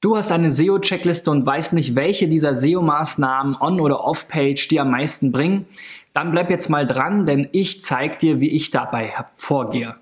[0.00, 4.92] Du hast eine SEO-Checkliste und weißt nicht, welche dieser SEO-Maßnahmen on- oder off-page dir am
[4.92, 5.66] meisten bringen?
[6.14, 9.96] Dann bleib jetzt mal dran, denn ich zeige dir, wie ich dabei vorgehe.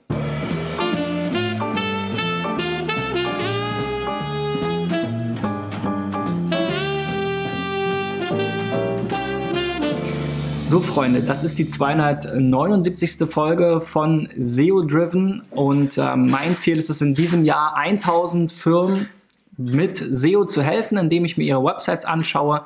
[10.67, 13.26] So, Freunde, das ist die 279.
[13.31, 19.09] Folge von SEO Driven und äh, mein Ziel ist es in diesem Jahr 1000 Firmen
[19.57, 22.64] mit SEO zu helfen, indem ich mir ihre Websites anschaue.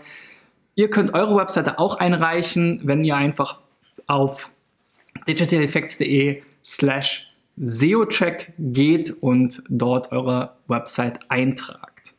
[0.74, 3.60] Ihr könnt eure Webseite auch einreichen, wenn ihr einfach
[4.06, 4.50] auf
[5.28, 12.14] digitaleffects.de slash SEO-Check geht und dort eure Website eintragt.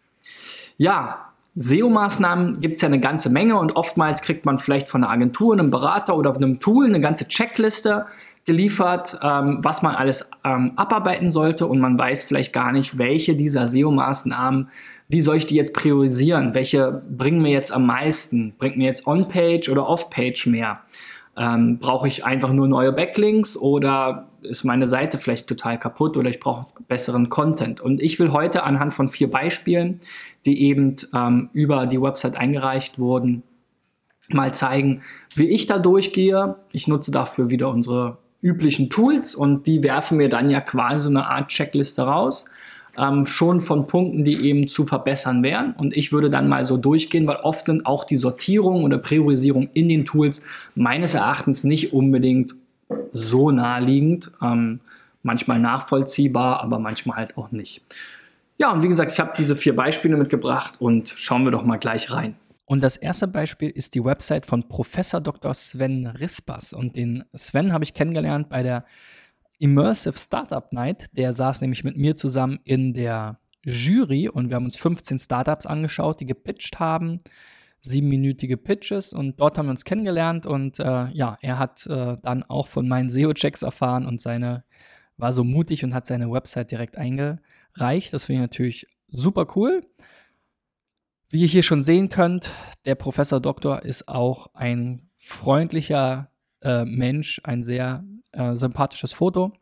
[0.77, 5.11] Ja, SEO-Maßnahmen gibt es ja eine ganze Menge und oftmals kriegt man vielleicht von einer
[5.11, 8.05] Agentur, einem Berater oder einem Tool eine ganze Checkliste
[8.45, 13.35] geliefert, ähm, was man alles ähm, abarbeiten sollte und man weiß vielleicht gar nicht, welche
[13.35, 14.69] dieser SEO-Maßnahmen,
[15.09, 16.53] wie soll ich die jetzt priorisieren?
[16.53, 18.53] Welche bringen mir jetzt am meisten?
[18.57, 20.79] Bringt mir jetzt On-Page oder Off-Page mehr?
[21.37, 26.29] Ähm, brauche ich einfach nur neue Backlinks oder ist meine Seite vielleicht total kaputt oder
[26.29, 27.79] ich brauche besseren Content?
[27.79, 29.99] Und ich will heute anhand von vier Beispielen,
[30.45, 33.43] die eben ähm, über die Website eingereicht wurden,
[34.29, 35.01] mal zeigen,
[35.35, 36.57] wie ich da durchgehe.
[36.71, 41.27] Ich nutze dafür wieder unsere üblichen Tools und die werfen mir dann ja quasi eine
[41.27, 42.45] Art Checkliste raus.
[42.97, 45.73] Ähm, schon von Punkten, die eben zu verbessern wären.
[45.73, 49.69] Und ich würde dann mal so durchgehen, weil oft sind auch die Sortierung oder Priorisierung
[49.73, 50.41] in den Tools
[50.75, 52.53] meines Erachtens nicht unbedingt
[53.13, 54.31] so naheliegend.
[54.41, 54.81] Ähm,
[55.23, 57.81] manchmal nachvollziehbar, aber manchmal halt auch nicht.
[58.57, 61.77] Ja, und wie gesagt, ich habe diese vier Beispiele mitgebracht und schauen wir doch mal
[61.77, 62.35] gleich rein.
[62.71, 65.53] Und das erste Beispiel ist die Website von Professor Dr.
[65.53, 66.71] Sven Rispas.
[66.71, 68.85] Und den Sven habe ich kennengelernt bei der
[69.59, 71.09] Immersive Startup Night.
[71.17, 75.65] Der saß nämlich mit mir zusammen in der Jury und wir haben uns 15 Startups
[75.65, 77.19] angeschaut, die gepitcht haben.
[77.81, 82.43] Siebenminütige Pitches und dort haben wir uns kennengelernt und äh, ja, er hat äh, dann
[82.43, 84.63] auch von meinen SEO-Checks erfahren und seine
[85.17, 88.13] war so mutig und hat seine Website direkt eingereicht.
[88.13, 89.81] Das finde ich natürlich super cool.
[91.31, 92.51] Wie ihr hier schon sehen könnt,
[92.83, 96.29] der Professor Doktor ist auch ein freundlicher
[96.61, 98.03] äh, Mensch, ein sehr
[98.33, 99.53] äh, sympathisches Foto.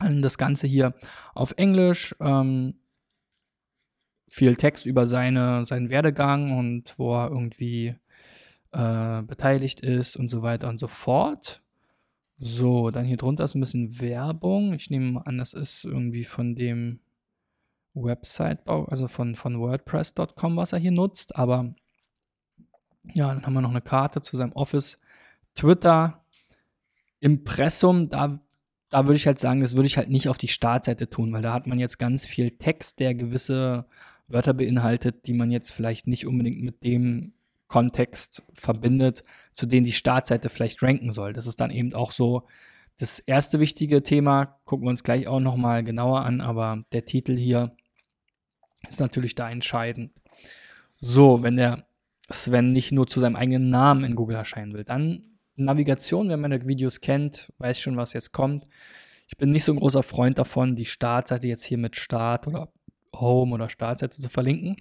[0.00, 0.92] Das Ganze hier
[1.34, 2.74] auf Englisch, ähm,
[4.26, 7.94] viel Text über seine, seinen Werdegang und wo er irgendwie
[8.72, 11.62] äh, beteiligt ist und so weiter und so fort.
[12.38, 14.72] So, dann hier drunter ist ein bisschen Werbung.
[14.72, 16.98] Ich nehme an, das ist irgendwie von dem
[17.94, 21.36] Website-Bau, also von, von WordPress.com, was er hier nutzt.
[21.36, 21.72] Aber
[23.12, 24.98] ja, dann haben wir noch eine Karte zu seinem Office.
[25.54, 26.24] Twitter,
[27.20, 28.38] Impressum, da,
[28.88, 31.42] da würde ich halt sagen, das würde ich halt nicht auf die Startseite tun, weil
[31.42, 33.86] da hat man jetzt ganz viel Text, der gewisse
[34.28, 37.34] Wörter beinhaltet, die man jetzt vielleicht nicht unbedingt mit dem
[37.68, 41.32] Kontext verbindet, zu denen die Startseite vielleicht ranken soll.
[41.32, 42.46] Das ist dann eben auch so
[42.98, 44.58] das erste wichtige Thema.
[44.64, 47.74] Gucken wir uns gleich auch nochmal genauer an, aber der Titel hier
[48.88, 50.12] ist natürlich da entscheidend.
[50.98, 51.86] So, wenn der
[52.30, 55.22] Sven nicht nur zu seinem eigenen Namen in Google erscheinen will, dann
[55.56, 58.66] Navigation, wer meine Videos kennt, weiß schon, was jetzt kommt.
[59.28, 62.72] Ich bin nicht so ein großer Freund davon, die Startseite jetzt hier mit Start oder
[63.14, 64.76] Home oder Startseite zu verlinken,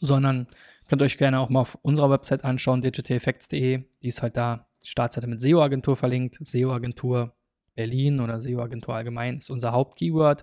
[0.00, 0.46] sondern
[0.88, 3.84] könnt euch gerne auch mal auf unserer Website anschauen, digitaleffects.de.
[4.02, 6.38] Die ist halt da, Startseite mit SEO-Agentur verlinkt.
[6.40, 7.34] SEO-Agentur
[7.74, 10.42] Berlin oder SEO-Agentur allgemein ist unser Hauptkeyword.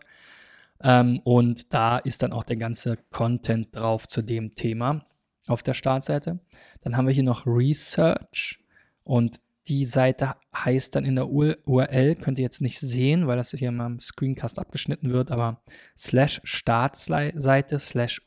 [0.84, 5.06] Ähm, und da ist dann auch der ganze Content drauf zu dem Thema
[5.48, 6.40] auf der Startseite.
[6.82, 8.60] Dann haben wir hier noch Research
[9.04, 13.52] und die Seite heißt dann in der URL, könnt ihr jetzt nicht sehen, weil das
[13.52, 15.62] hier in meinem Screencast abgeschnitten wird, aber
[15.98, 18.22] slash Startseite slash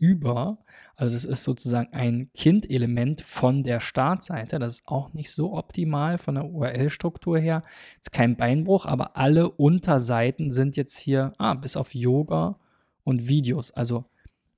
[0.00, 0.58] über.
[0.96, 4.58] Also das ist sozusagen ein Kindelement von der Startseite.
[4.58, 7.62] Das ist auch nicht so optimal von der URL-Struktur her.
[7.96, 12.58] Jetzt kein Beinbruch, aber alle Unterseiten sind jetzt hier, ah, bis auf Yoga
[13.04, 13.70] und Videos.
[13.70, 14.06] Also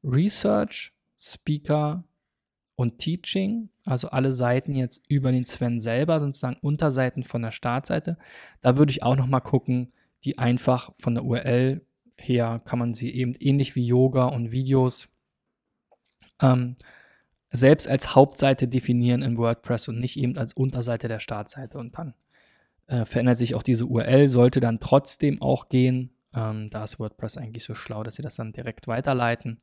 [0.04, 2.04] Research, Speaker
[2.76, 3.68] und Teaching.
[3.84, 8.16] Also alle Seiten jetzt über den Sven selber, sozusagen Unterseiten von der Startseite.
[8.60, 9.92] Da würde ich auch noch mal gucken,
[10.24, 11.84] die einfach von der URL
[12.16, 15.08] her kann man sie eben ähnlich wie Yoga und Videos
[16.42, 16.76] ähm,
[17.50, 21.78] selbst als Hauptseite definieren in WordPress und nicht eben als Unterseite der Startseite.
[21.78, 22.14] Und dann
[22.86, 26.10] äh, verändert sich auch diese URL, sollte dann trotzdem auch gehen.
[26.34, 29.60] Ähm, da ist WordPress eigentlich so schlau, dass sie das dann direkt weiterleiten.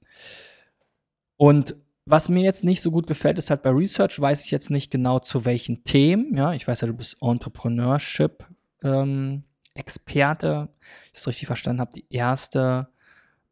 [1.35, 4.71] Und was mir jetzt nicht so gut gefällt, ist halt bei Research weiß ich jetzt
[4.71, 6.35] nicht genau zu welchen Themen.
[6.35, 8.47] Ja, ich weiß ja, du bist Entrepreneurship
[8.83, 9.43] ähm,
[9.73, 10.69] Experte.
[11.07, 11.91] Ich das richtig verstanden habe.
[11.91, 12.89] Die erste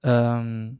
[0.04, 0.80] ähm,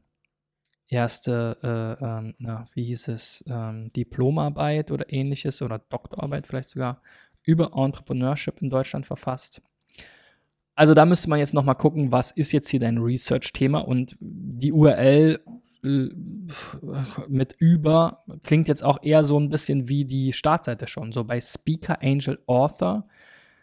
[0.88, 7.02] erste, äh, ähm, na, wie hieß es, ähm, Diplomarbeit oder ähnliches oder Doktorarbeit vielleicht sogar
[7.42, 9.62] über Entrepreneurship in Deutschland verfasst.
[10.74, 14.72] Also da müsste man jetzt nochmal gucken, was ist jetzt hier dein Research-Thema und die
[14.72, 15.40] URL
[15.84, 16.08] äh,
[17.28, 21.40] mit über klingt jetzt auch eher so ein bisschen wie die Startseite schon, so bei
[21.40, 23.08] Speaker Angel Author.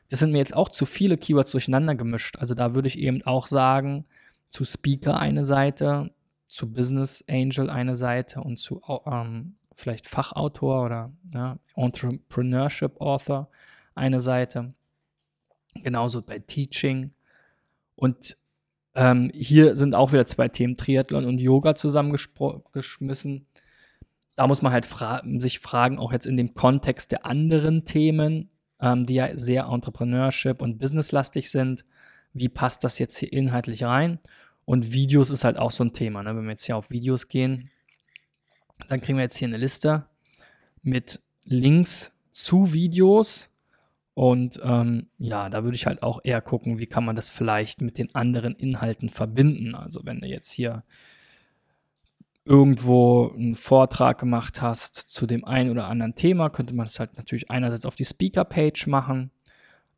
[0.09, 2.37] Das sind mir jetzt auch zu viele Keywords durcheinander gemischt.
[2.37, 4.05] Also da würde ich eben auch sagen,
[4.49, 6.11] zu Speaker eine Seite,
[6.55, 13.49] zu Business Angel eine Seite und zu ähm, vielleicht Fachautor oder ja, Entrepreneurship Author
[13.93, 14.69] eine Seite.
[15.73, 17.11] Genauso bei Teaching.
[17.97, 18.37] Und
[18.95, 23.47] ähm, hier sind auch wieder zwei Themen, Triathlon und Yoga zusammengeschmissen.
[24.37, 28.49] Da muss man halt fra sich fragen, auch jetzt in dem Kontext der anderen Themen,
[28.79, 31.83] ähm, die ja sehr Entrepreneurship und Businesslastig sind,
[32.31, 34.19] wie passt das jetzt hier inhaltlich rein?
[34.65, 36.23] Und Videos ist halt auch so ein Thema.
[36.23, 36.35] Ne?
[36.35, 37.69] Wenn wir jetzt hier auf Videos gehen,
[38.89, 40.07] dann kriegen wir jetzt hier eine Liste
[40.81, 43.49] mit Links zu Videos.
[44.15, 47.81] Und ähm, ja, da würde ich halt auch eher gucken, wie kann man das vielleicht
[47.81, 49.75] mit den anderen Inhalten verbinden.
[49.75, 50.83] Also wenn du jetzt hier
[52.45, 57.17] irgendwo einen Vortrag gemacht hast zu dem einen oder anderen Thema, könnte man es halt
[57.17, 59.31] natürlich einerseits auf die Speaker-Page machen.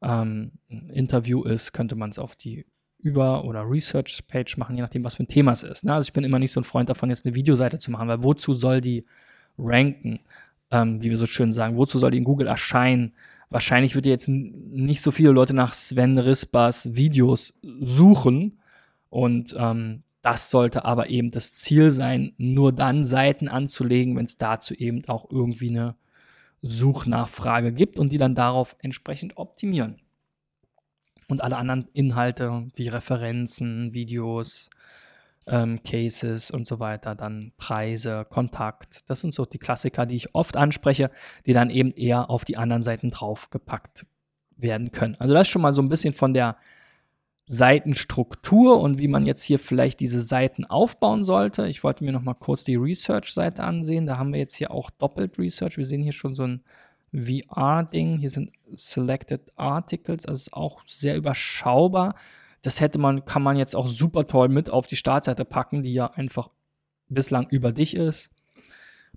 [0.01, 2.65] Ähm, ein Interview ist, könnte man es auf die
[2.99, 5.85] über oder Research-Page machen, je nachdem, was für ein Thema es ist.
[5.85, 5.93] Ne?
[5.93, 8.23] Also ich bin immer nicht so ein Freund davon, jetzt eine Videoseite zu machen, weil
[8.23, 9.05] wozu soll die
[9.57, 10.19] ranken,
[10.71, 13.13] ähm, wie wir so schön sagen, wozu soll die in Google erscheinen?
[13.49, 18.59] Wahrscheinlich wird jetzt nicht so viele Leute nach Sven Rispers Videos suchen
[19.09, 24.37] und ähm, das sollte aber eben das Ziel sein, nur dann Seiten anzulegen, wenn es
[24.37, 25.95] dazu eben auch irgendwie eine
[26.61, 30.01] Suchnachfrage gibt und die dann darauf entsprechend optimieren
[31.29, 34.69] und alle anderen Inhalte wie Referenzen, Videos,
[35.45, 39.09] ähm, Cases und so weiter, dann Preise, Kontakt.
[39.09, 41.09] Das sind so die Klassiker, die ich oft anspreche,
[41.45, 44.05] die dann eben eher auf die anderen Seiten draufgepackt
[44.57, 45.15] werden können.
[45.19, 46.57] Also das ist schon mal so ein bisschen von der
[47.49, 51.67] Seitenstruktur und wie man jetzt hier vielleicht diese Seiten aufbauen sollte.
[51.67, 54.05] Ich wollte mir noch mal kurz die Research-Seite ansehen.
[54.05, 55.77] Da haben wir jetzt hier auch doppelt Research.
[55.77, 56.61] Wir sehen hier schon so ein
[57.13, 58.17] VR-Ding.
[58.17, 62.15] Hier sind Selected Articles, also ist auch sehr überschaubar.
[62.61, 65.93] Das hätte man, kann man jetzt auch super toll mit auf die Startseite packen, die
[65.93, 66.49] ja einfach
[67.09, 68.29] bislang über dich ist.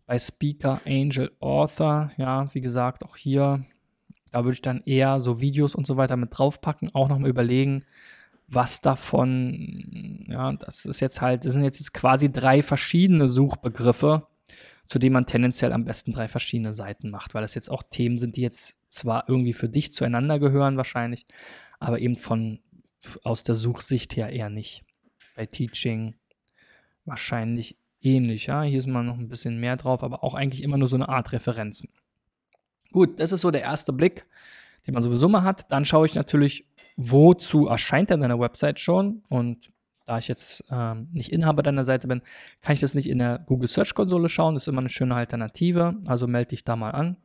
[0.06, 3.64] Bei Speaker Angel Author, ja, wie gesagt, auch hier,
[4.30, 7.84] da würde ich dann eher so Videos und so weiter mit draufpacken, auch nochmal überlegen,
[8.46, 14.26] was davon, ja, das ist jetzt halt, das sind jetzt quasi drei verschiedene Suchbegriffe,
[14.90, 18.18] zu dem man tendenziell am besten drei verschiedene Seiten macht, weil das jetzt auch Themen
[18.18, 21.26] sind, die jetzt zwar irgendwie für dich zueinander gehören wahrscheinlich,
[21.78, 22.58] aber eben von
[23.22, 24.82] aus der Suchsicht her eher nicht.
[25.36, 26.14] Bei Teaching
[27.04, 28.64] wahrscheinlich ähnlich, ja.
[28.64, 31.08] Hier ist mal noch ein bisschen mehr drauf, aber auch eigentlich immer nur so eine
[31.08, 31.90] Art Referenzen.
[32.90, 34.26] Gut, das ist so der erste Blick,
[34.88, 35.70] den man sowieso mal hat.
[35.70, 36.66] Dann schaue ich natürlich,
[36.96, 39.68] wozu erscheint denn deine Website schon und
[40.10, 42.20] da ich jetzt ähm, nicht Inhaber deiner Seite bin,
[42.62, 44.54] kann ich das nicht in der Google Search Konsole schauen.
[44.54, 45.94] Das ist immer eine schöne Alternative.
[46.08, 47.16] Also melde dich da mal an.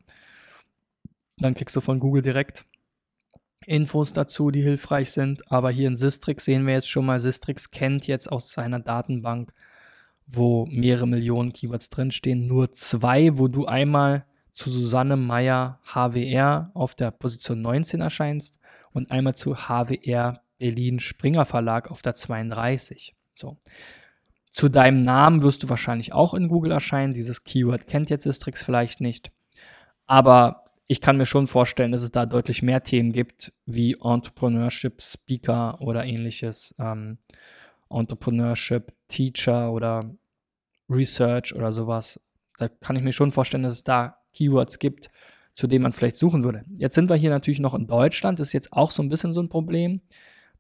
[1.38, 2.64] Dann kriegst du von Google direkt
[3.66, 5.52] Infos dazu, die hilfreich sind.
[5.52, 9.52] Aber hier in Sistrix sehen wir jetzt schon mal, Sistrix kennt jetzt aus seiner Datenbank,
[10.28, 16.94] wo mehrere Millionen Keywords drinstehen, nur zwei, wo du einmal zu Susanne Meyer HWR auf
[16.94, 18.60] der Position 19 erscheinst
[18.92, 23.16] und einmal zu HWR Berlin Springer Verlag auf der 32.
[23.34, 23.58] So.
[24.52, 27.14] Zu deinem Namen wirst du wahrscheinlich auch in Google erscheinen.
[27.14, 29.32] Dieses Keyword kennt jetzt Sistrix vielleicht nicht.
[30.06, 35.02] Aber ich kann mir schon vorstellen, dass es da deutlich mehr Themen gibt, wie Entrepreneurship
[35.02, 36.74] Speaker oder ähnliches.
[36.80, 37.18] Ähm,
[37.90, 40.10] Entrepreneurship Teacher oder
[40.90, 42.20] Research oder sowas.
[42.58, 45.10] Da kann ich mir schon vorstellen, dass es da Keywords gibt,
[45.54, 46.62] zu denen man vielleicht suchen würde.
[46.78, 48.40] Jetzt sind wir hier natürlich noch in Deutschland.
[48.40, 50.02] Das ist jetzt auch so ein bisschen so ein Problem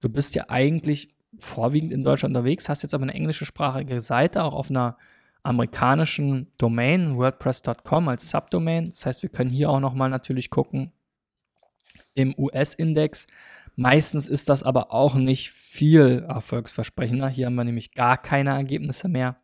[0.02, 1.10] du bist ja eigentlich
[1.40, 4.98] vorwiegend in Deutschland unterwegs, hast jetzt aber eine englischsprachige Seite, auch auf einer
[5.44, 8.90] amerikanischen Domain, WordPress.com als Subdomain.
[8.90, 10.92] Das heißt, wir können hier auch nochmal natürlich gucken
[12.16, 13.28] im US-Index.
[13.76, 17.28] Meistens ist das aber auch nicht viel erfolgsversprechender.
[17.28, 19.38] Hier haben wir nämlich gar keine Ergebnisse mehr.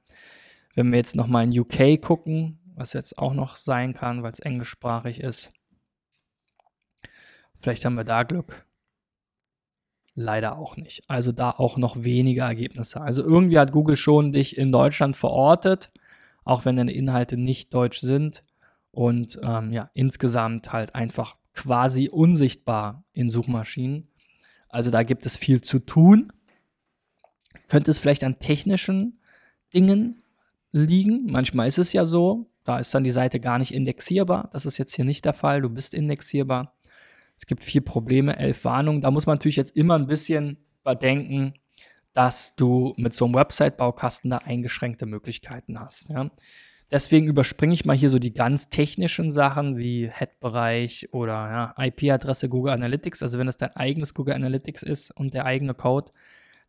[0.74, 4.40] Wenn wir jetzt nochmal in UK gucken, was jetzt auch noch sein kann, weil es
[4.40, 5.52] englischsprachig ist.
[7.62, 8.66] Vielleicht haben wir da Glück.
[10.14, 11.04] Leider auch nicht.
[11.08, 13.02] Also da auch noch weniger Ergebnisse.
[13.02, 15.90] Also irgendwie hat Google schon dich in Deutschland verortet,
[16.44, 18.42] auch wenn deine Inhalte nicht deutsch sind.
[18.92, 24.10] Und ähm, ja, insgesamt halt einfach quasi unsichtbar in Suchmaschinen.
[24.68, 26.34] Also da gibt es viel zu tun.
[27.68, 29.20] Könnte es vielleicht an technischen
[29.74, 30.22] Dingen
[30.72, 31.28] liegen.
[31.32, 34.50] Manchmal ist es ja so, da ist dann die Seite gar nicht indexierbar.
[34.54, 35.62] Das ist jetzt hier nicht der Fall.
[35.62, 36.74] Du bist indexierbar.
[37.42, 39.02] Es gibt vier Probleme, elf Warnungen.
[39.02, 41.56] Da muss man natürlich jetzt immer ein bisschen bedenken,
[42.14, 46.10] dass du mit so einem Website-Baukasten da eingeschränkte Möglichkeiten hast.
[46.10, 46.30] Ja.
[46.92, 52.48] Deswegen überspringe ich mal hier so die ganz technischen Sachen wie Head-Bereich oder ja, IP-Adresse
[52.48, 53.24] Google Analytics.
[53.24, 56.12] Also wenn es dein eigenes Google Analytics ist und der eigene Code,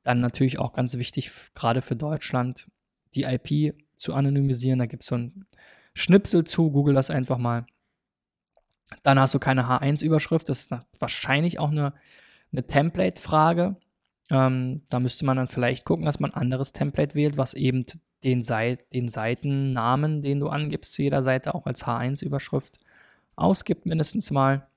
[0.04, 2.66] dann natürlich auch ganz wichtig, gerade für Deutschland,
[3.14, 4.78] die IP zu anonymisieren.
[4.78, 5.44] Da gibt es so ein
[5.92, 7.66] Schnipsel zu, google das einfach mal.
[9.02, 11.94] Dann hast du keine H1-Überschrift, das ist wahrscheinlich auch eine,
[12.52, 13.76] eine Template-Frage.
[14.30, 17.86] Ähm, da müsste man dann vielleicht gucken, dass man ein anderes Template wählt, was eben
[18.24, 22.78] den, Seit den Seitennamen, den du angibst zu jeder Seite, auch als H1-Überschrift
[23.36, 24.68] ausgibt, mindestens mal.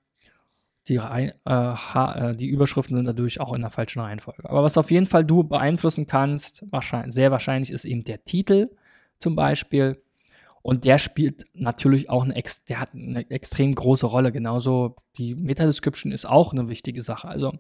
[0.88, 4.48] Die, äh, äh, die, Überschriften sind dadurch auch in der falschen Reihenfolge.
[4.48, 8.70] Aber was auf jeden Fall du beeinflussen kannst, wahrscheinlich, sehr wahrscheinlich ist eben der Titel
[9.20, 10.02] zum Beispiel.
[10.66, 12.34] Und der spielt natürlich auch eine,
[12.68, 14.32] der hat eine extrem große Rolle.
[14.32, 17.28] Genauso die Meta-Description ist auch eine wichtige Sache.
[17.28, 17.54] Also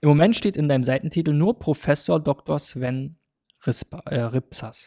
[0.00, 2.60] im Moment steht in deinem Seitentitel nur Professor Dr.
[2.60, 3.16] Sven
[3.66, 4.86] Rispa, äh, Ripsas.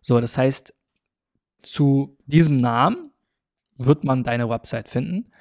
[0.00, 0.72] So, das heißt,
[1.62, 3.10] zu diesem Namen
[3.76, 5.32] wird man deine Website finden.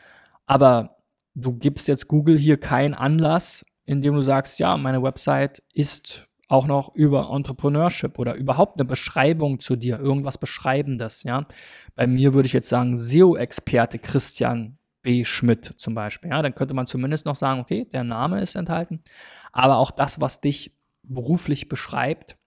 [0.47, 0.97] Aber
[1.35, 6.67] du gibst jetzt Google hier keinen Anlass, indem du sagst, ja, meine Website ist auch
[6.67, 11.45] noch über Entrepreneurship oder überhaupt eine Beschreibung zu dir, irgendwas Beschreibendes, ja.
[11.95, 15.23] Bei mir würde ich jetzt sagen, SEO-Experte Christian B.
[15.23, 16.41] Schmidt zum Beispiel, ja.
[16.41, 19.01] Dann könnte man zumindest noch sagen, okay, der Name ist enthalten,
[19.53, 22.37] aber auch das, was dich beruflich beschreibt,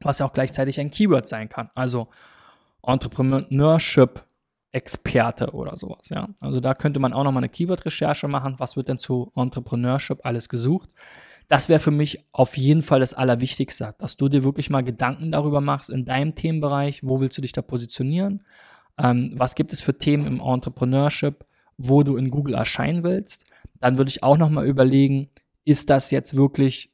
[0.00, 1.70] was ja auch gleichzeitig ein Keyword sein kann.
[1.74, 2.08] Also
[2.86, 4.26] Entrepreneurship
[4.70, 6.28] Experte oder sowas, ja.
[6.40, 8.56] Also da könnte man auch noch mal eine Keyword-Recherche machen.
[8.58, 10.90] Was wird denn zu Entrepreneurship alles gesucht?
[11.48, 15.30] Das wäre für mich auf jeden Fall das Allerwichtigste, dass du dir wirklich mal Gedanken
[15.30, 18.42] darüber machst in deinem Themenbereich, wo willst du dich da positionieren,
[18.98, 21.44] ähm, was gibt es für Themen im Entrepreneurship,
[21.76, 23.44] wo du in Google erscheinen willst.
[23.80, 25.28] Dann würde ich auch noch mal überlegen,
[25.64, 26.90] ist das jetzt wirklich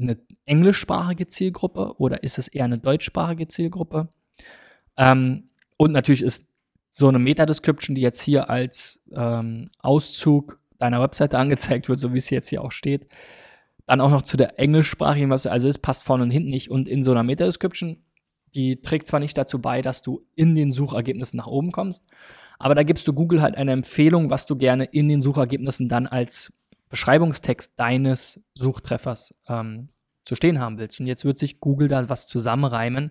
[0.00, 4.08] eine englischsprachige Zielgruppe oder ist es eher eine deutschsprachige Zielgruppe?
[4.96, 6.48] Ähm, und natürlich ist
[6.92, 12.18] so eine Meta-Description, die jetzt hier als ähm, Auszug deiner Webseite angezeigt wird, so wie
[12.18, 13.06] es jetzt hier auch steht,
[13.90, 16.70] dann auch noch zu der englischsprachigen Website, also es passt vorne und hinten nicht.
[16.70, 17.96] Und in so einer Meta-Description,
[18.54, 22.06] die trägt zwar nicht dazu bei, dass du in den Suchergebnissen nach oben kommst,
[22.60, 26.06] aber da gibst du Google halt eine Empfehlung, was du gerne in den Suchergebnissen dann
[26.06, 26.52] als
[26.88, 29.88] Beschreibungstext deines Suchtreffers ähm,
[30.24, 31.00] zu stehen haben willst.
[31.00, 33.10] Und jetzt wird sich Google da was zusammenreimen,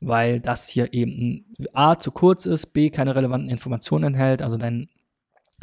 [0.00, 4.88] weil das hier eben A zu kurz ist, B keine relevanten Informationen enthält, also dann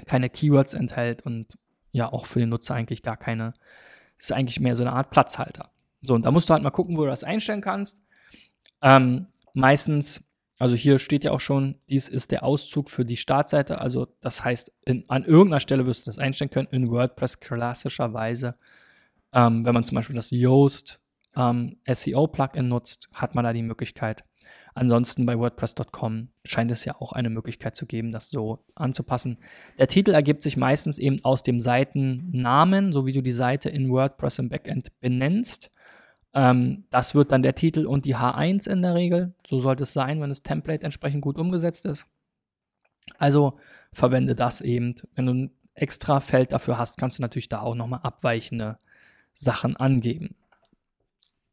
[0.05, 1.57] keine Keywords enthält und
[1.91, 3.53] ja auch für den Nutzer eigentlich gar keine
[4.21, 5.71] ist eigentlich mehr so eine Art Platzhalter.
[6.01, 8.05] So, und da musst du halt mal gucken, wo du das einstellen kannst.
[8.81, 10.23] Ähm, meistens,
[10.59, 13.81] also hier steht ja auch schon, dies ist der Auszug für die Startseite.
[13.81, 18.55] Also das heißt, in, an irgendeiner Stelle wirst du das einstellen können, in WordPress klassischerweise.
[19.33, 20.99] Ähm, wenn man zum Beispiel das Yoast
[21.35, 24.23] ähm, SEO-Plugin nutzt, hat man da die Möglichkeit,
[24.73, 29.37] Ansonsten bei WordPress.com scheint es ja auch eine Möglichkeit zu geben, das so anzupassen.
[29.77, 33.89] Der Titel ergibt sich meistens eben aus dem Seitennamen, so wie du die Seite in
[33.89, 35.71] WordPress im Backend benennst.
[36.33, 39.33] Ähm, das wird dann der Titel und die H1 in der Regel.
[39.45, 42.05] So sollte es sein, wenn das Template entsprechend gut umgesetzt ist.
[43.17, 43.59] Also
[43.91, 44.95] verwende das eben.
[45.15, 48.77] Wenn du ein extra Feld dafür hast, kannst du natürlich da auch nochmal abweichende
[49.33, 50.35] Sachen angeben.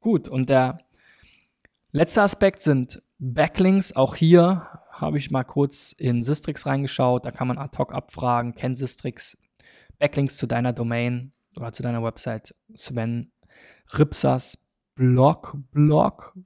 [0.01, 0.79] Gut, und der
[1.91, 7.25] letzte Aspekt sind Backlinks, auch hier habe ich mal kurz in Sistrix reingeschaut.
[7.25, 9.37] Da kann man ad hoc abfragen, kennt Sistrix
[9.99, 12.55] Backlinks zu deiner Domain oder zu deiner Website.
[12.75, 13.33] Sven
[13.93, 16.37] Ripsas Blog, Blog.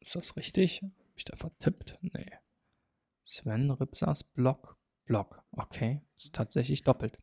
[0.00, 0.82] Ist das richtig?
[0.82, 1.98] Habe ich da vertippt?
[2.00, 2.30] Nee.
[3.22, 5.42] Sven Ripsas Blog, Blog.
[5.52, 7.18] Okay, ist tatsächlich doppelt.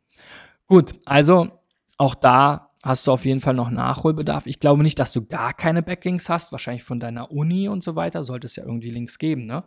[0.68, 1.62] Gut, also
[1.98, 4.48] auch da hast du auf jeden Fall noch Nachholbedarf.
[4.48, 7.96] Ich glaube nicht, dass du gar keine Backlinks hast, wahrscheinlich von deiner Uni und so
[7.96, 8.24] weiter.
[8.24, 9.64] Sollte es ja irgendwie Links geben, ne?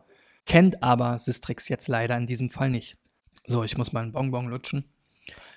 [0.47, 2.99] Kennt aber Sistrix jetzt leider in diesem Fall nicht.
[3.45, 4.85] So, ich muss mal einen Bonbon lutschen.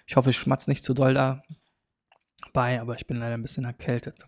[0.05, 4.19] Ich hoffe, ich schmatze nicht zu doll dabei, aber ich bin leider ein bisschen erkältet.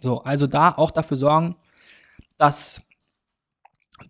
[0.00, 1.56] So, also da auch dafür sorgen,
[2.38, 2.82] dass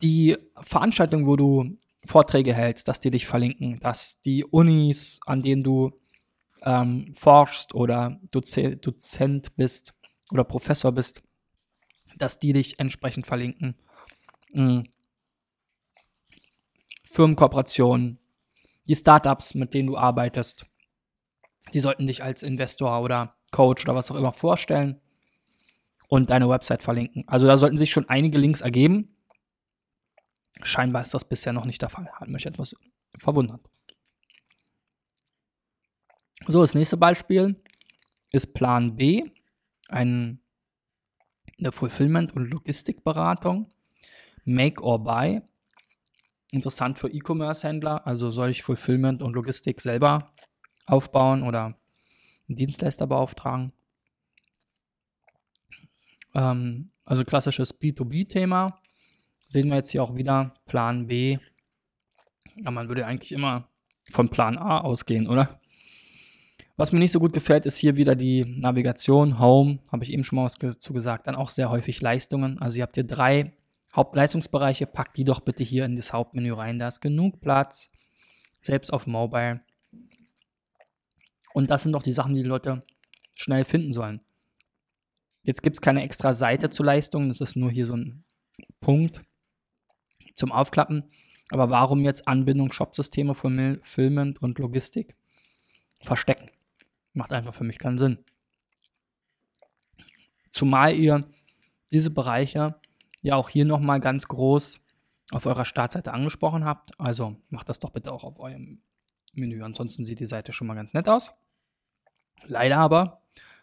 [0.00, 5.62] die Veranstaltung, wo du Vorträge hältst, dass die dich verlinken, dass die Unis, an denen
[5.62, 5.92] du
[6.62, 9.94] ähm, forschst oder Doze Dozent bist
[10.30, 11.22] oder Professor bist,
[12.16, 13.76] dass die dich entsprechend verlinken.
[14.52, 14.84] Mhm.
[17.04, 18.18] Firmenkooperationen,
[18.88, 20.66] die Startups, mit denen du arbeitest,
[21.74, 25.00] die sollten dich als Investor oder Coach oder was auch immer vorstellen
[26.08, 27.24] und deine Website verlinken.
[27.26, 29.14] Also da sollten sich schon einige Links ergeben.
[30.62, 32.10] Scheinbar ist das bisher noch nicht der Fall.
[32.12, 32.74] Hat mich etwas
[33.18, 33.60] verwundert.
[36.46, 37.54] So, das nächste Beispiel
[38.32, 39.22] ist Plan B,
[39.88, 40.40] ein,
[41.58, 43.70] eine Fulfillment- und Logistikberatung.
[44.44, 45.42] Make or Buy.
[46.50, 48.06] Interessant für E-Commerce-Händler.
[48.06, 50.24] Also soll ich Fulfillment und Logistik selber
[50.86, 51.76] aufbauen oder
[52.48, 53.72] einen Dienstleister beauftragen.
[56.34, 58.80] Ähm, also klassisches B2B-Thema.
[59.46, 61.38] Sehen wir jetzt hier auch wieder Plan B.
[62.56, 63.68] Ja, man würde eigentlich immer
[64.10, 65.60] von Plan A ausgehen, oder?
[66.82, 70.24] Was mir nicht so gut gefällt, ist hier wieder die Navigation, Home, habe ich eben
[70.24, 71.28] schon mal was dazu gesagt.
[71.28, 72.60] Dann auch sehr häufig Leistungen.
[72.60, 73.52] Also ihr habt hier drei
[73.94, 76.80] Hauptleistungsbereiche, packt die doch bitte hier in das Hauptmenü rein.
[76.80, 77.88] Da ist genug Platz,
[78.62, 79.60] selbst auf Mobile.
[81.54, 82.82] Und das sind doch die Sachen, die die Leute
[83.36, 84.18] schnell finden sollen.
[85.44, 88.24] Jetzt gibt es keine extra Seite zu Leistungen, das ist nur hier so ein
[88.80, 89.20] Punkt
[90.34, 91.04] zum Aufklappen.
[91.52, 95.14] Aber warum jetzt Anbindung, Shopsysteme, Fulfillment und Logistik
[96.00, 96.50] verstecken?
[97.12, 98.18] Macht einfach für mich keinen Sinn.
[100.50, 101.24] Zumal ihr
[101.90, 102.76] diese Bereiche
[103.20, 104.80] ja auch hier nochmal ganz groß
[105.30, 106.98] auf eurer Startseite angesprochen habt.
[107.00, 108.80] Also macht das doch bitte auch auf eurem
[109.34, 109.62] Menü.
[109.62, 111.32] Ansonsten sieht die Seite schon mal ganz nett aus.
[112.46, 113.22] Leider aber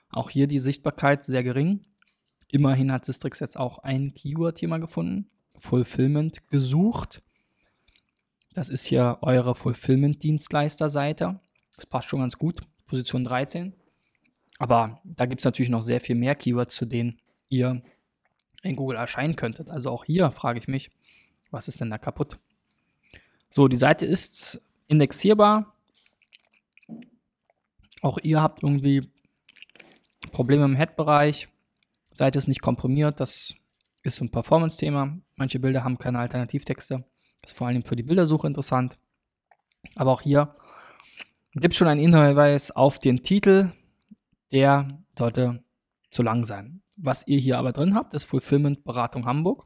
[0.09, 1.85] auch hier die Sichtbarkeit sehr gering.
[2.51, 5.27] Immerhin hat Sistrix jetzt auch ein Keyword-Thema gefunden.
[5.57, 7.21] Fulfillment gesucht.
[8.53, 11.39] Das ist hier eure Fulfillment-Dienstleister-Seite.
[11.75, 12.61] Das passt schon ganz gut.
[12.89, 13.73] Position 13.
[14.57, 17.81] Aber da gibt es natürlich noch sehr viel mehr Keywords, zu denen ihr
[18.61, 19.69] in Google erscheinen könntet.
[19.69, 20.91] Also auch hier frage ich mich,
[21.49, 22.37] was ist denn da kaputt?
[23.49, 25.73] So, die Seite ist indexierbar.
[28.01, 29.09] Auch ihr habt irgendwie
[30.31, 31.47] Probleme im Head-Bereich.
[32.11, 33.19] Seite ist nicht komprimiert.
[33.19, 33.53] Das
[34.03, 35.17] ist so ein Performance-Thema.
[35.37, 37.05] Manche Bilder haben keine Alternativtexte.
[37.41, 38.97] Das ist vor allem für die Bildersuche interessant.
[39.95, 40.55] Aber auch hier
[41.53, 43.71] gibt schon einen Hinweis auf den Titel.
[44.51, 45.63] Der sollte
[46.11, 46.81] zu lang sein.
[46.95, 49.65] Was ihr hier aber drin habt, ist Fulfillment Beratung Hamburg.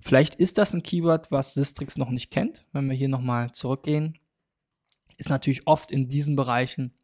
[0.00, 2.66] Vielleicht ist das ein Keyword, was Sistrix noch nicht kennt.
[2.72, 4.18] Wenn wir hier nochmal zurückgehen,
[5.16, 6.94] ist natürlich oft in diesen Bereichen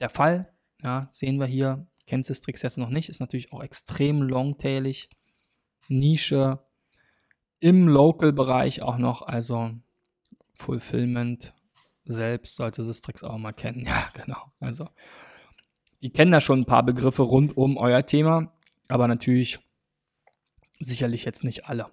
[0.00, 0.52] der Fall.
[0.82, 5.08] Ja, sehen wir hier, kennt Sistrix jetzt noch nicht, ist natürlich auch extrem longtailig,
[5.88, 6.60] Nische,
[7.60, 9.72] im Local-Bereich auch noch, also
[10.54, 11.52] Fulfillment
[12.08, 13.84] selbst sollte Sistrix auch mal kennen.
[13.86, 14.52] Ja, genau.
[14.60, 14.86] Also,
[16.02, 18.52] die kennen da schon ein paar Begriffe rund um euer Thema,
[18.88, 19.58] aber natürlich
[20.80, 21.86] sicherlich jetzt nicht alle.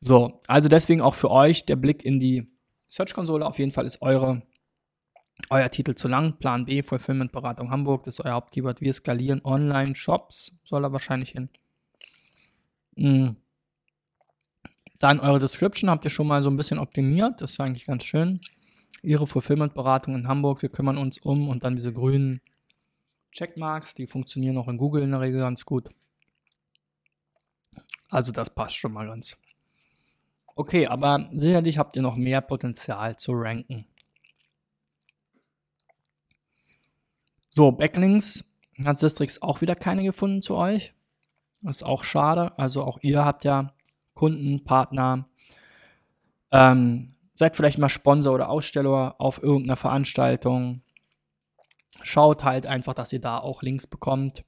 [0.00, 2.46] So, also deswegen auch für euch der Blick in die
[2.88, 3.44] Search-Konsole.
[3.44, 4.42] Auf jeden Fall ist eure,
[5.50, 6.38] euer Titel zu lang.
[6.38, 8.80] Plan B, Fulfillment Beratung Hamburg, das ist euer Hauptkeyword.
[8.80, 11.50] Wir skalieren Online-Shops, soll er wahrscheinlich hin.
[12.96, 13.36] Mhm.
[14.98, 17.40] Dann eure Description habt ihr schon mal so ein bisschen optimiert.
[17.40, 18.40] Das ist eigentlich ganz schön.
[19.02, 22.40] Ihre Fulfillment-Beratung in Hamburg, wir kümmern uns um und dann diese grünen
[23.32, 25.88] Checkmarks, die funktionieren auch in Google in der Regel ganz gut.
[28.08, 29.36] Also das passt schon mal ganz.
[30.54, 33.86] Okay, aber sicherlich habt ihr noch mehr Potenzial zu ranken.
[37.50, 38.44] So, Backlinks
[38.84, 40.94] hat Sistrix auch wieder keine gefunden zu euch.
[41.62, 42.56] Das ist auch schade.
[42.58, 43.72] Also auch ihr habt ja
[44.14, 45.28] Kunden, Partner.
[46.50, 50.82] Ähm, seid vielleicht mal Sponsor oder Aussteller auf irgendeiner Veranstaltung.
[52.02, 54.44] Schaut halt einfach, dass ihr da auch Links bekommt,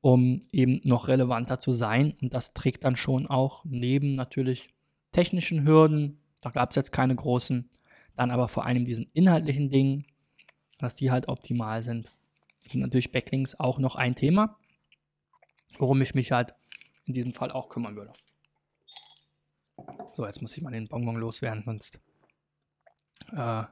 [0.00, 2.14] um eben noch relevanter zu sein.
[2.22, 4.68] Und das trägt dann schon auch neben natürlich
[5.12, 7.70] technischen Hürden, da gab es jetzt keine großen,
[8.16, 10.04] dann aber vor allem diesen inhaltlichen Dingen,
[10.78, 12.10] dass die halt optimal sind,
[12.68, 14.58] sind natürlich Backlinks auch noch ein Thema
[15.78, 16.54] worum ich mich halt
[17.04, 18.12] in diesem Fall auch kümmern würde.
[20.16, 22.00] So, jetzt muss ich mal den Bonbon loswerden, sonst
[23.32, 23.64] äh,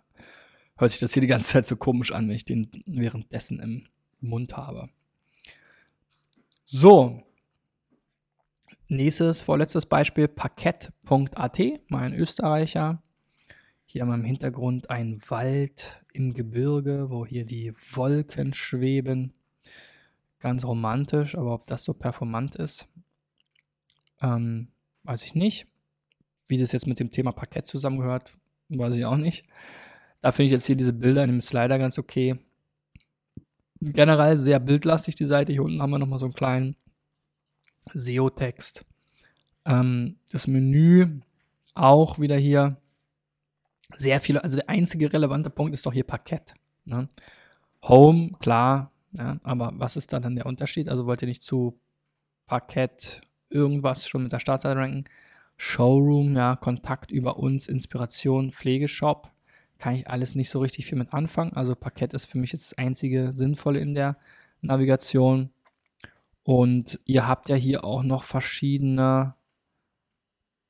[0.76, 3.87] hört sich das hier die ganze Zeit so komisch an, wenn ich den währenddessen im
[4.20, 4.90] Mund habe.
[6.62, 7.22] So,
[8.88, 13.02] nächstes, vorletztes Beispiel, Parkett.at, mein Österreicher.
[13.87, 19.33] Hier haben wir im Hintergrund einen Wald im Gebirge, wo hier die Wolken schweben
[20.40, 22.87] ganz romantisch, aber ob das so performant ist,
[24.20, 24.68] ähm,
[25.04, 25.68] weiß ich nicht.
[26.46, 28.33] Wie das jetzt mit dem Thema Parkett zusammengehört,
[28.68, 29.46] weiß ich auch nicht.
[30.20, 32.38] Da finde ich jetzt hier diese Bilder in dem Slider ganz okay.
[33.80, 35.52] Generell sehr bildlastig die Seite.
[35.52, 36.76] Hier unten haben wir nochmal so einen kleinen
[37.92, 38.85] SEO-Text.
[39.66, 41.20] Ähm, das Menü
[41.74, 42.76] auch wieder hier
[43.94, 46.54] sehr viele, also der einzige relevante Punkt ist doch hier Parkett.
[46.85, 47.09] Ne?
[47.83, 50.88] Home, klar, ja, aber was ist da dann der Unterschied?
[50.88, 51.78] Also wollt ihr nicht zu
[52.46, 55.04] Parkett irgendwas schon mit der Startseite ranken?
[55.66, 59.33] Showroom, ja, Kontakt über uns, Inspiration, Pflegeshop.
[59.79, 61.55] Kann ich alles nicht so richtig viel mit anfangen.
[61.55, 64.18] Also Parkett ist für mich jetzt das einzige Sinnvolle in der
[64.61, 65.50] Navigation.
[66.42, 69.37] Und ihr habt ja hier auch noch verschiedene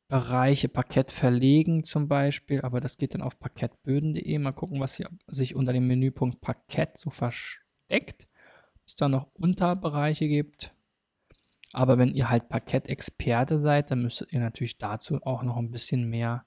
[0.09, 4.39] Bereiche, Parkett verlegen zum Beispiel, aber das geht dann auf parkettböden.de.
[4.39, 8.27] Mal gucken, was hier sich unter dem Menüpunkt Parkett so versteckt.
[8.77, 10.73] Ob es da noch Unterbereiche gibt.
[11.75, 16.09] Aber wenn ihr halt Parkett-Experte seid, dann müsstet ihr natürlich dazu auch noch ein bisschen
[16.09, 16.45] mehr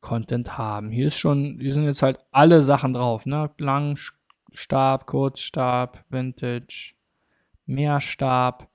[0.00, 0.90] Content haben.
[0.90, 3.50] Hier ist schon, hier sind jetzt halt alle Sachen drauf, ne?
[3.58, 6.94] Langstab, Kurzstab, Vintage,
[7.66, 8.68] Mehrstab.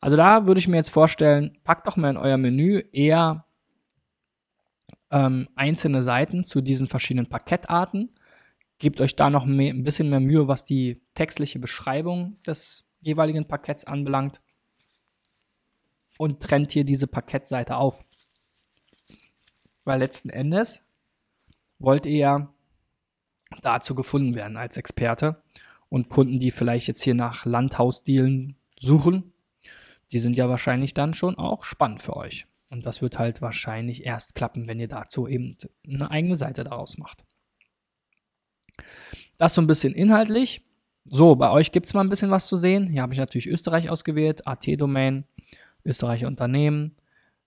[0.00, 3.46] Also da würde ich mir jetzt vorstellen, packt doch mal in euer Menü eher
[5.10, 8.12] ähm, einzelne Seiten zu diesen verschiedenen Pakettarten.
[8.78, 13.48] Gebt euch da noch mehr, ein bisschen mehr Mühe, was die textliche Beschreibung des jeweiligen
[13.48, 14.40] Pakets anbelangt.
[16.18, 18.02] Und trennt hier diese Pakettseite auf.
[19.84, 20.80] Weil letzten Endes
[21.78, 22.54] wollt ihr ja
[23.62, 25.42] dazu gefunden werden als Experte.
[25.88, 29.32] Und Kunden, die vielleicht jetzt hier nach Landhausdealen suchen,
[30.12, 32.46] die sind ja wahrscheinlich dann schon auch spannend für euch.
[32.68, 36.98] Und das wird halt wahrscheinlich erst klappen, wenn ihr dazu eben eine eigene Seite daraus
[36.98, 37.24] macht.
[39.36, 40.62] Das so ein bisschen inhaltlich.
[41.04, 42.88] So, bei euch gibt es mal ein bisschen was zu sehen.
[42.88, 45.24] Hier habe ich natürlich Österreich ausgewählt, AT-Domain,
[45.86, 46.96] Österreicher Unternehmen.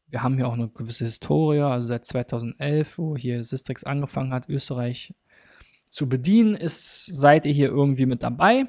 [0.07, 4.49] Wir haben hier auch eine gewisse Historie, also seit 2011, wo hier Sistrix angefangen hat,
[4.49, 5.13] Österreich
[5.87, 8.65] zu bedienen, ist, seid ihr hier irgendwie mit dabei.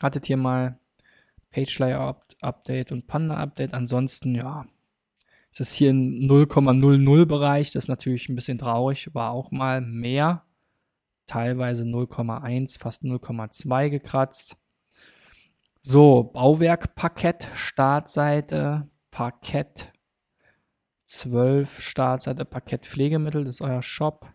[0.00, 0.78] Hattet hier mal
[1.50, 3.74] Page Layout Update und Panda Update.
[3.74, 4.66] Ansonsten, ja,
[5.52, 7.72] es ist hier ein 0,00 Bereich.
[7.72, 9.14] Das ist natürlich ein bisschen traurig.
[9.14, 10.44] War auch mal mehr.
[11.26, 14.56] Teilweise 0,1, fast 0,2 gekratzt.
[15.80, 18.88] So, Bauwerk Parkett, Startseite,
[19.20, 19.92] Parkett
[21.04, 24.32] 12, Startseite, Parkett Pflegemittel, das ist euer Shop.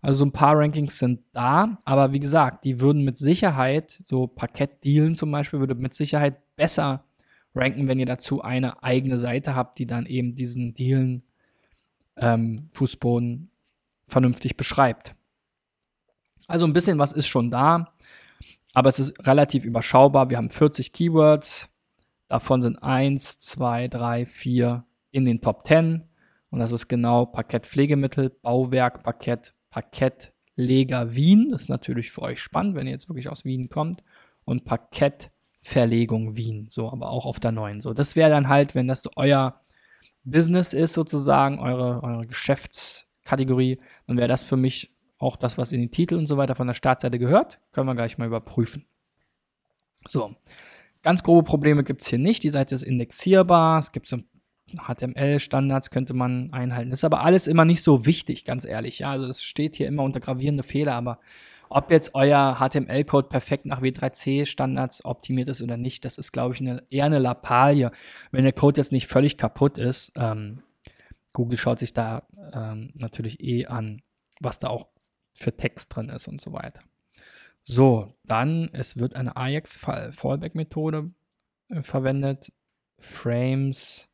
[0.00, 5.14] Also ein paar Rankings sind da, aber wie gesagt, die würden mit Sicherheit, so Parkett-Dealen
[5.14, 7.04] zum Beispiel, würde mit Sicherheit besser
[7.54, 11.22] ranken, wenn ihr dazu eine eigene Seite habt, die dann eben diesen Dealen
[12.16, 13.52] ähm, Fußboden
[14.02, 15.14] vernünftig beschreibt.
[16.48, 17.94] Also ein bisschen was ist schon da,
[18.74, 20.28] aber es ist relativ überschaubar.
[20.28, 21.70] Wir haben 40 Keywords,
[22.28, 26.04] davon sind 1, 2, 3, 4 in den Top 10
[26.50, 31.50] und das ist genau Parkett Pflegemittel, Bauwerk, Parkett, Parkett Leger Wien.
[31.50, 34.02] Das ist natürlich für euch spannend, wenn ihr jetzt wirklich aus Wien kommt.
[34.44, 37.80] Und Parkett Verlegung Wien, so, aber auch auf der neuen.
[37.80, 39.60] So, das wäre dann halt, wenn das so euer
[40.24, 45.80] Business ist, sozusagen, eure, eure Geschäftskategorie, dann wäre das für mich auch das, was in
[45.80, 47.60] den Titel und so weiter von der Startseite gehört.
[47.72, 48.86] Können wir gleich mal überprüfen.
[50.06, 50.34] So,
[51.08, 52.42] ganz grobe Probleme gibt es hier nicht.
[52.42, 53.78] Die Seite ist indexierbar.
[53.78, 54.18] Es gibt so
[54.76, 56.92] HTML-Standards, könnte man einhalten.
[56.92, 58.98] Ist aber alles immer nicht so wichtig, ganz ehrlich.
[58.98, 61.18] Ja, also es steht hier immer unter gravierende Fehler, aber
[61.70, 66.60] ob jetzt euer HTML-Code perfekt nach W3C-Standards optimiert ist oder nicht, das ist, glaube ich,
[66.60, 67.90] eine, eher eine Lappalie.
[68.30, 70.62] Wenn der Code jetzt nicht völlig kaputt ist, ähm,
[71.32, 74.02] Google schaut sich da ähm, natürlich eh an,
[74.40, 74.88] was da auch
[75.32, 76.80] für Text drin ist und so weiter.
[77.70, 81.10] So, dann, es wird eine Ajax-Fallback-Methode
[81.68, 82.50] äh, verwendet.
[82.98, 84.08] Frames,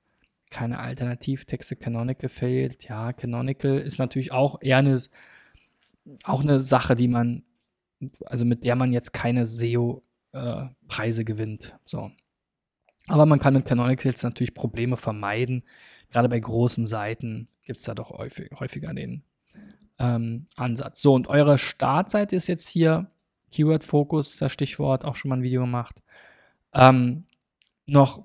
[0.51, 2.89] keine Alternativtexte, Canonical fehlt.
[2.89, 5.01] Ja, Canonical ist natürlich auch eher eine
[6.25, 7.45] auch eine Sache, die man,
[8.27, 11.79] also mit der man jetzt keine SEO-Preise äh, gewinnt.
[11.85, 12.11] So.
[13.07, 15.63] Aber man kann mit Canonicals natürlich Probleme vermeiden.
[16.11, 19.23] Gerade bei großen Seiten gibt es da doch häufig, häufiger den
[20.01, 21.01] ähm, Ansatz.
[21.01, 23.13] So, und eure Startseite ist jetzt hier
[23.55, 25.97] Keyword Focus, das Stichwort, auch schon mal ein Video gemacht.
[26.75, 27.27] Ähm,
[27.87, 28.25] noch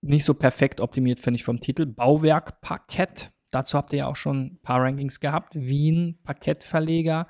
[0.00, 1.86] nicht so perfekt optimiert, finde ich, vom Titel.
[1.86, 3.30] Bauwerk Parkett.
[3.50, 5.54] Dazu habt ihr ja auch schon ein paar Rankings gehabt.
[5.54, 7.26] Wien, Parkettverleger.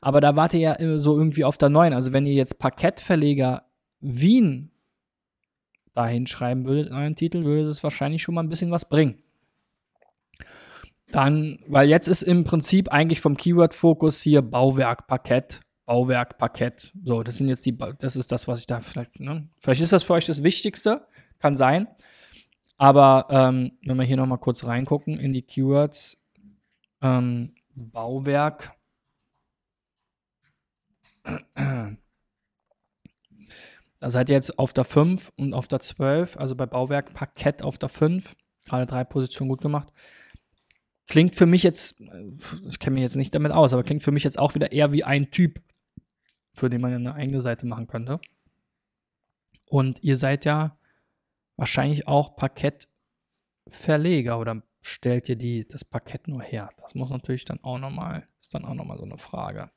[0.00, 1.92] Aber da wart ihr ja so irgendwie auf der neuen.
[1.92, 3.64] Also wenn ihr jetzt Parkettverleger
[4.00, 4.70] Wien
[5.94, 9.22] dahin schreiben würdet in euren Titel, würde es wahrscheinlich schon mal ein bisschen was bringen.
[11.10, 15.60] Dann, weil jetzt ist im Prinzip eigentlich vom Keyword-Fokus hier Bauwerk, Parkett,
[15.92, 16.90] Bauwerk, Parkett.
[17.04, 19.46] So, das sind jetzt die, das ist das, was ich da vielleicht, ne?
[19.60, 21.06] Vielleicht ist das für euch das Wichtigste,
[21.38, 21.86] kann sein.
[22.78, 26.16] Aber ähm, wenn wir hier nochmal kurz reingucken in die Keywords,
[27.02, 28.72] ähm, Bauwerk.
[34.00, 37.62] Da seid ihr jetzt auf der 5 und auf der 12, also bei Bauwerk Parkett
[37.62, 38.34] auf der 5.
[38.64, 39.92] Gerade drei Positionen gut gemacht.
[41.06, 44.24] Klingt für mich jetzt, ich kenne mich jetzt nicht damit aus, aber klingt für mich
[44.24, 45.60] jetzt auch wieder eher wie ein Typ,
[46.52, 48.20] für den man eine eigene Seite machen könnte.
[49.66, 50.76] Und ihr seid ja
[51.56, 56.70] wahrscheinlich auch Parkettverleger oder stellt ihr die, das Parkett nur her?
[56.80, 59.70] Das muss natürlich dann auch nochmal, ist dann auch nochmal so eine Frage.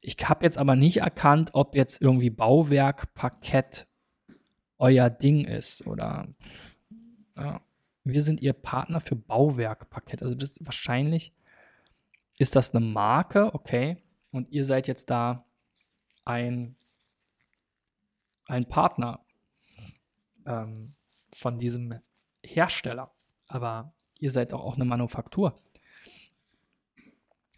[0.00, 3.86] Ich habe jetzt aber nicht erkannt, ob jetzt irgendwie Bauwerkparkett
[4.78, 6.28] euer Ding ist oder
[7.36, 7.60] ja.
[8.04, 10.22] wir sind ihr Partner für Bauwerkparkett.
[10.22, 11.32] Also das wahrscheinlich
[12.38, 13.96] ist das eine Marke, okay,
[14.30, 15.44] und ihr seid jetzt da
[16.28, 16.76] ein,
[18.46, 19.24] ein Partner
[20.46, 20.94] ähm,
[21.32, 21.94] von diesem
[22.44, 23.10] Hersteller.
[23.46, 25.56] Aber ihr seid auch, eine Manufaktur.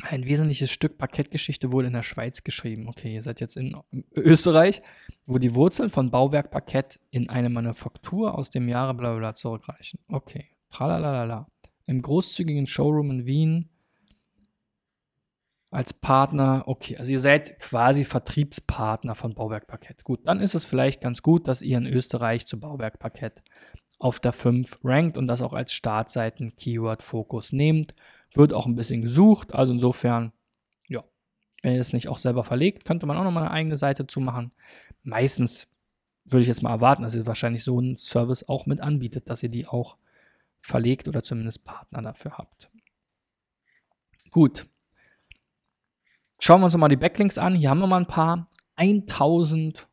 [0.03, 2.89] Ein wesentliches Stück Parkettgeschichte wurde in der Schweiz geschrieben.
[2.89, 3.77] Okay, ihr seid jetzt in
[4.15, 4.83] Österreich,
[5.27, 10.01] wo die Wurzeln von Bauwerk Parkett in eine Manufaktur aus dem Jahre bla bla zurückreichen.
[10.09, 11.49] Okay, tralalala.
[11.85, 13.69] Im großzügigen Showroom in Wien
[15.71, 20.03] als Partner, okay, also ihr seid quasi Vertriebspartner von Bauwerk Parkett.
[20.03, 23.43] Gut, dann ist es vielleicht ganz gut, dass ihr in Österreich zu Bauwerk Parkett
[23.99, 27.95] auf der 5 rankt und das auch als Startseiten-Keyword-Fokus nehmt.
[28.35, 30.33] Wird auch ein bisschen gesucht, also insofern,
[30.89, 31.05] ja,
[31.63, 34.19] wenn ihr das nicht auch selber verlegt, könnte man auch nochmal eine eigene Seite zu
[34.19, 34.53] machen.
[35.03, 35.69] Meistens
[36.25, 39.43] würde ich jetzt mal erwarten, dass ihr wahrscheinlich so einen Service auch mit anbietet, dass
[39.43, 39.97] ihr die auch
[40.61, 42.69] verlegt oder zumindest Partner dafür habt.
[44.31, 44.67] Gut.
[46.41, 47.55] Schauen wir uns nochmal die Backlinks an.
[47.55, 48.49] Hier haben wir mal ein paar.
[48.77, 49.87] 1000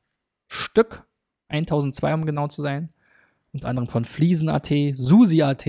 [0.47, 1.05] Stück.
[1.49, 2.89] 1002 um genau zu sein
[3.57, 5.65] unter anderem von Fliesen.at, Susi.at,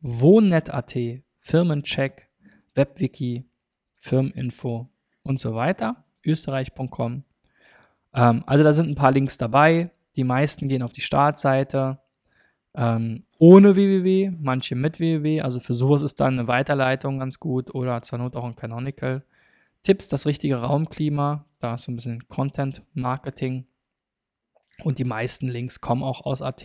[0.00, 0.96] Wohnnet.at,
[1.38, 2.28] Firmencheck,
[2.74, 3.44] Webwiki,
[3.94, 4.88] Firmeninfo
[5.22, 7.24] und so weiter, österreich.com.
[8.14, 9.90] Ähm, also da sind ein paar Links dabei.
[10.16, 11.98] Die meisten gehen auf die Startseite
[12.74, 15.42] ähm, ohne www, manche mit www.
[15.42, 19.24] Also für sowas ist dann eine Weiterleitung ganz gut oder zur Not auch ein Canonical.
[19.86, 23.68] Tipps, das richtige Raumklima, da ist so ein bisschen Content Marketing.
[24.82, 26.64] Und die meisten Links kommen auch aus AT.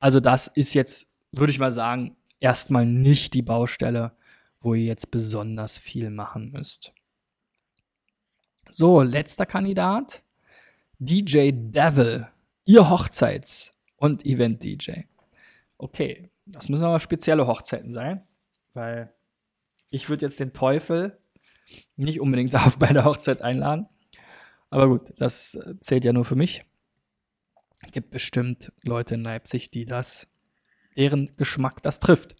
[0.00, 4.16] Also das ist jetzt, würde ich mal sagen, erstmal nicht die Baustelle,
[4.58, 6.94] wo ihr jetzt besonders viel machen müsst.
[8.70, 10.22] So, letzter Kandidat.
[10.98, 12.26] DJ Devil.
[12.64, 15.02] Ihr Hochzeits- und Event-DJ.
[15.76, 18.26] Okay, das müssen aber spezielle Hochzeiten sein,
[18.72, 19.12] weil
[19.90, 21.18] ich würde jetzt den Teufel
[21.96, 23.86] nicht unbedingt auf bei der Hochzeit einladen.
[24.70, 26.62] Aber gut, das zählt ja nur für mich
[27.92, 30.28] gibt bestimmt Leute in Leipzig, die das,
[30.96, 32.34] deren Geschmack das trifft.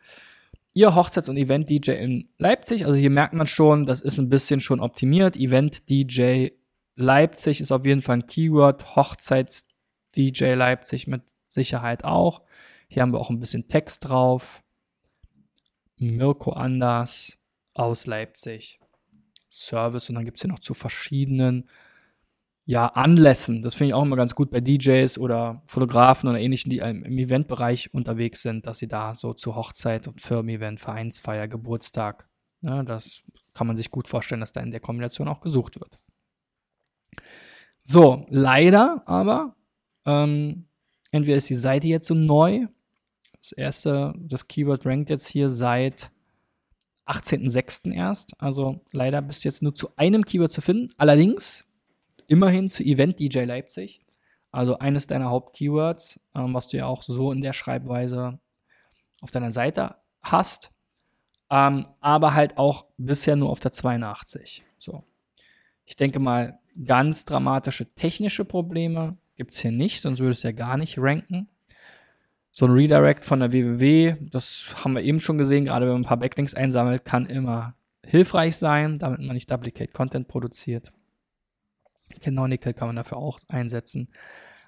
[0.75, 4.61] Ihr Hochzeits- und Event-DJ in Leipzig, also hier merkt man schon, das ist ein bisschen
[4.61, 5.37] schon optimiert.
[5.37, 6.51] Event-DJ
[6.95, 8.97] Leipzig ist auf jeden Fall ein Keyword.
[8.97, 12.41] Hochzeits-DJ Leipzig mit Sicherheit auch.
[12.88, 14.62] Hier haben wir auch ein bisschen Text drauf.
[15.97, 17.38] Mirko Anders
[17.75, 18.78] aus Leipzig.
[19.64, 21.68] Service und dann gibt es hier noch zu verschiedenen
[22.68, 23.62] ja, Anlässen.
[23.62, 27.18] Das finde ich auch immer ganz gut bei DJs oder Fotografen oder ähnlichen, die im
[27.18, 32.29] Eventbereich unterwegs sind, dass sie da so zu Hochzeit und Firmen-Event, Vereinsfeier, Geburtstag,
[32.61, 33.23] ne, das
[33.55, 35.99] kann man sich gut vorstellen, dass da in der Kombination auch gesucht wird.
[37.81, 39.57] So, leider aber,
[40.05, 40.66] ähm,
[41.11, 42.66] entweder ist die Seite jetzt so neu,
[43.40, 46.11] das erste, das Keyword rankt jetzt hier seit
[47.09, 47.92] 18.06.
[47.92, 50.92] erst, also leider bist du jetzt nur zu einem Keyword zu finden.
[50.99, 51.64] Allerdings
[52.27, 54.05] immerhin zu Event DJ Leipzig.
[54.51, 58.38] Also eines deiner Hauptkeywords, ähm, was du ja auch so in der Schreibweise
[59.21, 60.71] auf deiner Seite hast.
[61.51, 64.62] Ähm, aber halt auch bisher nur auf der 82.
[64.79, 65.03] So.
[65.85, 70.53] Ich denke mal, ganz dramatische technische Probleme gibt es hier nicht, sonst würde es ja
[70.53, 71.49] gar nicht ranken.
[72.50, 76.02] So ein Redirect von der www, das haben wir eben schon gesehen, gerade wenn man
[76.02, 80.92] ein paar Backlinks einsammelt, kann immer hilfreich sein, damit man nicht Duplicate Content produziert.
[82.20, 84.08] Canonical kann man dafür auch einsetzen.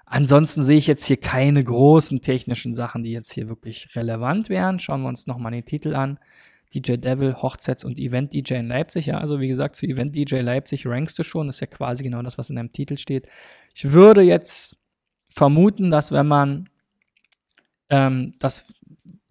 [0.05, 4.79] Ansonsten sehe ich jetzt hier keine großen technischen Sachen, die jetzt hier wirklich relevant wären.
[4.79, 6.19] Schauen wir uns nochmal den Titel an.
[6.73, 9.05] DJ Devil, Hochzeits- und Event-DJ in Leipzig.
[9.05, 11.47] Ja, also wie gesagt, zu Event-DJ Leipzig rankst du schon.
[11.47, 13.27] Das ist ja quasi genau das, was in deinem Titel steht.
[13.73, 14.77] Ich würde jetzt
[15.29, 16.69] vermuten, dass wenn man,
[17.91, 18.73] ähm, dass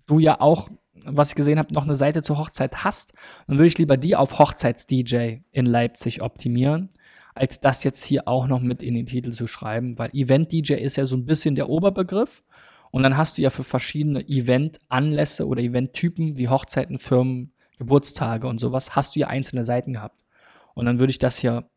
[0.07, 0.68] du ja auch,
[1.05, 3.14] was ich gesehen habe, noch eine Seite zur Hochzeit hast,
[3.49, 6.90] dann würde ich lieber die auf Hochzeits-DJ in Leipzig optimieren
[7.35, 10.96] als das jetzt hier auch noch mit in den Titel zu schreiben, weil Event-DJ ist
[10.96, 12.42] ja so ein bisschen der Oberbegriff.
[12.90, 18.61] Und dann hast du ja für verschiedene Event-Anlässe oder Event-Typen wie Hochzeiten, Firmen, Geburtstage und
[18.61, 20.20] sowas, hast du ja einzelne Seiten gehabt.
[20.75, 21.70] Und dann würde ich das hier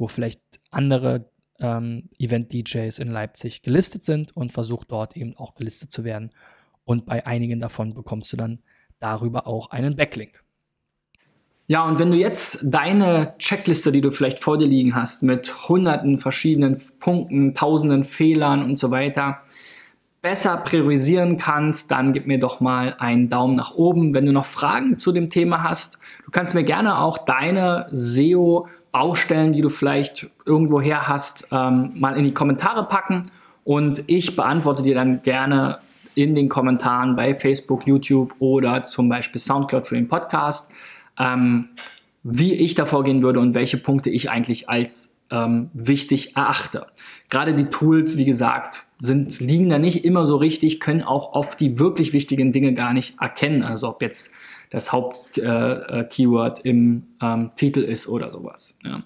[0.00, 5.92] wo vielleicht andere ähm, Event-DJs in Leipzig gelistet sind und versuch dort eben auch gelistet
[5.92, 6.30] zu werden.
[6.84, 8.60] Und bei einigen davon bekommst du dann
[8.98, 10.42] darüber auch einen Backlink.
[11.66, 15.68] Ja, und wenn du jetzt deine Checkliste, die du vielleicht vor dir liegen hast, mit
[15.68, 19.42] hunderten verschiedenen Punkten, tausenden Fehlern und so weiter,
[20.22, 24.14] besser priorisieren kannst, dann gib mir doch mal einen Daumen nach oben.
[24.14, 28.66] Wenn du noch Fragen zu dem Thema hast, du kannst mir gerne auch deine SEO
[28.92, 33.26] Baustellen, die du vielleicht irgendwo her hast, ähm, mal in die Kommentare packen
[33.64, 35.78] und ich beantworte dir dann gerne
[36.14, 40.72] in den Kommentaren bei Facebook, YouTube oder zum Beispiel Soundcloud für den Podcast
[41.20, 41.68] ähm,
[42.22, 46.86] wie ich da vorgehen würde und welche Punkte ich eigentlich als ähm, wichtig erachte.
[47.28, 51.60] Gerade die Tools, wie gesagt, sind, liegen da nicht immer so richtig, können auch oft
[51.60, 53.62] die wirklich wichtigen Dinge gar nicht erkennen.
[53.62, 54.32] Also ob jetzt
[54.70, 58.74] das Hauptkeyword äh, äh im ähm, Titel ist oder sowas.
[58.84, 59.02] Ja.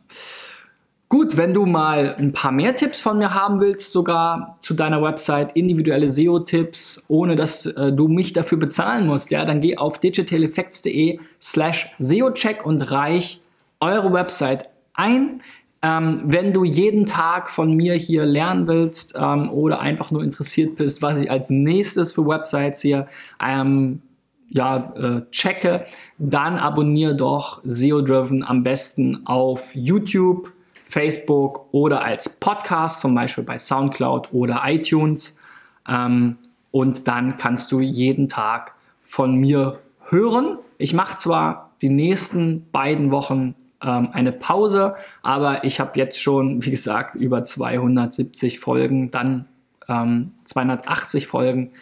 [1.09, 5.03] Gut, wenn du mal ein paar mehr Tipps von mir haben willst, sogar zu deiner
[5.03, 10.01] Website, individuelle SEO-Tipps, ohne dass äh, du mich dafür bezahlen musst, ja, dann geh auf
[10.01, 13.41] digitaleffects.de slash SEO-Check und reich
[13.81, 15.41] eure Website ein.
[15.83, 20.77] Ähm, wenn du jeden Tag von mir hier lernen willst ähm, oder einfach nur interessiert
[20.77, 23.07] bist, was ich als nächstes für Websites hier
[23.41, 24.01] ähm,
[24.49, 25.85] ja, äh, checke,
[26.19, 30.53] dann abonniere doch SEO Driven am besten auf YouTube
[30.85, 35.41] Facebook oder als Podcast, zum Beispiel bei SoundCloud oder iTunes.
[35.89, 36.37] Ähm,
[36.71, 40.59] und dann kannst du jeden Tag von mir hören.
[40.79, 46.65] Ich mache zwar die nächsten beiden Wochen ähm, eine Pause, aber ich habe jetzt schon,
[46.65, 49.47] wie gesagt, über 270 Folgen, dann
[49.89, 51.73] ähm, 280 Folgen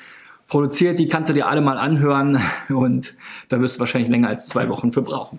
[0.53, 0.99] produziert.
[0.99, 2.39] Die kannst du dir alle mal anhören
[2.69, 3.15] und
[3.49, 5.39] da wirst du wahrscheinlich länger als zwei Wochen für brauchen.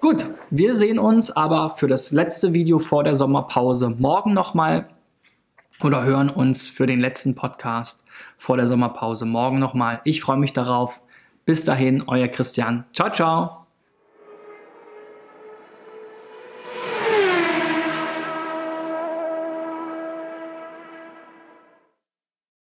[0.00, 4.86] Gut, wir sehen uns aber für das letzte Video vor der Sommerpause morgen nochmal
[5.82, 8.04] oder hören uns für den letzten Podcast
[8.36, 10.02] vor der Sommerpause morgen nochmal.
[10.04, 11.00] Ich freue mich darauf.
[11.46, 12.84] Bis dahin, euer Christian.
[12.92, 13.63] Ciao, ciao.